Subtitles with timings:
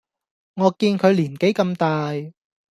[0.55, 2.07] 我見佢年紀咁大